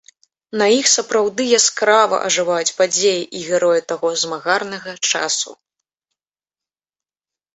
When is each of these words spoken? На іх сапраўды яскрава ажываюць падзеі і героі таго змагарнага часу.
На 0.59 0.67
іх 0.77 0.87
сапраўды 0.97 1.43
яскрава 1.57 2.17
ажываюць 2.29 2.71
падзеі 2.79 3.27
і 3.39 3.43
героі 3.51 3.81
таго 3.93 4.07
змагарнага 4.21 4.95
часу. 5.01 5.53